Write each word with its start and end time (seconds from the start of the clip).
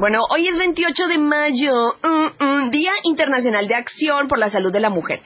Bueno, 0.00 0.24
hoy 0.30 0.48
es 0.48 0.56
28 0.56 1.08
de 1.08 1.18
mayo, 1.18 1.72
mm, 2.02 2.42
mm, 2.42 2.70
Día 2.70 2.92
Internacional 3.02 3.68
de 3.68 3.74
Acción 3.74 4.28
por 4.28 4.38
la 4.38 4.48
Salud 4.48 4.72
de 4.72 4.80
la 4.80 4.88
Mujer, 4.88 5.20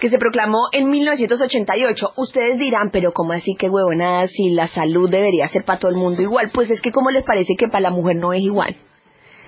que 0.00 0.08
se 0.08 0.18
proclamó 0.18 0.68
en 0.70 0.88
1988. 0.88 2.12
Ustedes 2.16 2.56
dirán, 2.56 2.90
pero 2.92 3.10
¿cómo 3.12 3.32
así 3.32 3.56
que 3.58 3.68
huevonada 3.68 4.28
si 4.28 4.50
la 4.50 4.68
salud 4.68 5.10
debería 5.10 5.48
ser 5.48 5.64
para 5.64 5.80
todo 5.80 5.90
el 5.90 5.96
mundo 5.96 6.22
igual? 6.22 6.48
Pues 6.54 6.70
es 6.70 6.80
que 6.80 6.92
¿cómo 6.92 7.10
les 7.10 7.24
parece 7.24 7.54
que 7.58 7.66
para 7.66 7.80
la 7.80 7.90
mujer 7.90 8.18
no 8.18 8.32
es 8.32 8.42
igual? 8.42 8.76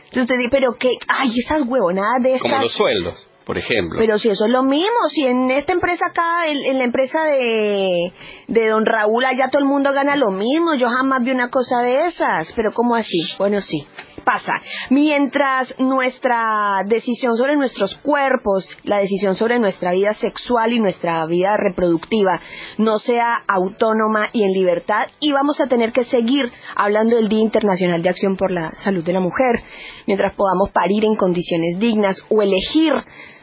Entonces 0.06 0.22
usted 0.22 0.36
dice, 0.38 0.48
pero 0.50 0.74
qué, 0.74 0.90
ay, 1.06 1.30
esas 1.38 1.62
huevonadas 1.62 2.20
de 2.20 2.34
estas... 2.34 2.50
Como 2.50 2.62
los 2.64 2.72
sueldos 2.72 3.28
por 3.44 3.58
ejemplo. 3.58 3.98
Pero 3.98 4.18
si 4.18 4.30
eso 4.30 4.44
es 4.44 4.50
lo 4.50 4.62
mismo, 4.62 5.08
si 5.10 5.26
en 5.26 5.50
esta 5.50 5.72
empresa 5.72 6.06
acá, 6.06 6.46
en, 6.46 6.78
la 6.78 6.84
empresa 6.84 7.24
de, 7.24 8.12
de 8.46 8.68
don 8.68 8.86
Raúl, 8.86 9.24
allá 9.24 9.48
todo 9.48 9.60
el 9.60 9.68
mundo 9.68 9.92
gana 9.92 10.14
lo 10.16 10.30
mismo, 10.30 10.74
yo 10.76 10.88
jamás 10.88 11.22
vi 11.24 11.32
una 11.32 11.50
cosa 11.50 11.80
de 11.80 12.06
esas, 12.06 12.52
pero 12.54 12.72
¿cómo 12.72 12.94
así? 12.94 13.18
Bueno, 13.38 13.60
sí, 13.60 13.86
pasa. 14.24 14.60
Mientras 14.90 15.74
nuestra 15.78 16.82
decisión 16.86 17.36
sobre 17.36 17.56
nuestros 17.56 17.96
cuerpos, 17.98 18.64
la 18.84 18.98
decisión 18.98 19.36
sobre 19.36 19.58
nuestra 19.58 19.92
vida 19.92 20.14
sexual 20.14 20.72
y 20.72 20.80
nuestra 20.80 21.24
vida 21.26 21.56
reproductiva 21.56 22.40
no 22.78 22.98
sea 22.98 23.42
autónoma 23.46 24.28
y 24.32 24.44
en 24.44 24.52
libertad, 24.52 25.08
y 25.20 25.32
vamos 25.32 25.60
a 25.60 25.66
tener 25.66 25.92
que 25.92 26.04
seguir 26.04 26.50
hablando 26.76 27.16
del 27.16 27.28
Día 27.28 27.40
Internacional 27.40 28.02
de 28.02 28.08
Acción 28.08 28.36
por 28.36 28.50
la 28.50 28.72
Salud 28.84 29.04
de 29.04 29.12
la 29.12 29.20
Mujer, 29.20 29.62
mientras 30.06 30.34
podamos 30.34 30.70
parir 30.70 31.04
en 31.04 31.16
condiciones 31.16 31.78
dignas 31.78 32.16
o 32.28 32.42
elegir 32.42 32.92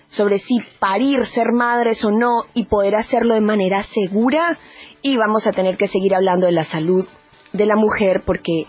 sobre 0.10 0.40
si 0.40 0.60
parir, 0.80 1.26
ser 1.28 1.52
madres 1.54 2.04
o 2.04 2.12
no 2.12 2.44
y 2.54 2.66
poder 2.66 2.96
hacerlo 2.96 3.36
de 3.36 3.42
manera 3.42 3.84
segura 3.84 4.58
y 5.02 5.18
vamos 5.18 5.46
a 5.48 5.52
tener 5.52 5.78
que 5.78 5.88
seguir 5.88 6.16
hablando 6.16 6.48
de 6.48 6.52
la 6.52 6.66
salud 6.66 7.06
de 7.54 7.66
la 7.66 7.76
mujer 7.76 8.24
porque 8.26 8.66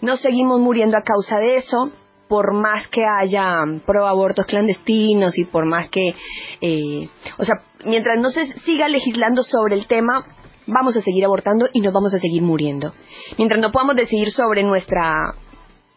no 0.00 0.16
seguimos 0.16 0.60
muriendo 0.60 0.96
a 0.96 1.02
causa 1.02 1.38
de 1.38 1.56
eso 1.56 1.90
por 2.28 2.54
más 2.54 2.86
que 2.88 3.04
haya 3.04 3.62
proabortos 3.84 4.46
clandestinos 4.46 5.36
y 5.36 5.44
por 5.44 5.66
más 5.66 5.88
que, 5.88 6.14
eh, 6.60 7.08
o 7.38 7.44
sea, 7.44 7.62
mientras 7.84 8.18
no 8.20 8.30
se 8.30 8.46
siga 8.60 8.88
legislando 8.88 9.42
sobre 9.42 9.74
el 9.74 9.86
tema, 9.86 10.24
vamos 10.66 10.96
a 10.96 11.02
seguir 11.02 11.24
abortando 11.24 11.68
y 11.72 11.80
nos 11.80 11.92
vamos 11.92 12.14
a 12.14 12.18
seguir 12.18 12.42
muriendo. 12.42 12.94
Mientras 13.36 13.60
no 13.60 13.72
podamos 13.72 13.96
decidir 13.96 14.30
sobre 14.30 14.62
nuestra 14.62 15.34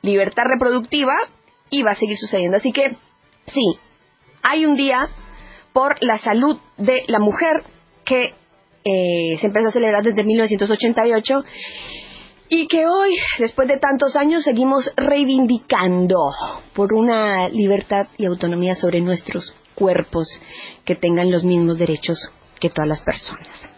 libertad 0.02 0.44
reproductiva, 0.50 1.14
y 1.74 1.82
va 1.82 1.92
a 1.92 1.96
seguir 1.96 2.18
sucediendo. 2.18 2.58
Así 2.58 2.72
que, 2.72 2.96
sí, 3.48 3.80
hay 4.44 4.66
un 4.66 4.76
día 4.76 5.10
por 5.74 6.02
la 6.04 6.20
salud 6.20 6.58
de 6.78 7.04
la 7.08 7.20
mujer 7.20 7.64
que 8.06 8.34
eh, 8.86 9.38
se 9.40 9.48
empezó 9.48 9.70
a 9.70 9.72
celebrar 9.72 10.04
desde 10.04 10.24
1988 10.24 11.34
y 12.56 12.68
que 12.68 12.86
hoy, 12.86 13.18
después 13.40 13.68
de 13.68 13.80
tantos 13.80 14.16
años, 14.16 14.44
seguimos 14.44 14.92
reivindicando 14.96 16.20
por 16.76 16.94
una 16.94 17.50
libertad 17.50 18.10
y 18.16 18.28
autonomía 18.28 18.76
sobre 18.76 19.02
nuestros 19.02 19.56
cuerpos 19.74 20.28
que 20.86 20.96
tengan 20.96 21.32
los 21.32 21.44
mismos 21.44 21.80
derechos 21.80 22.20
que 22.60 22.70
todas 22.70 22.88
las 22.88 23.02
personas. 23.02 23.72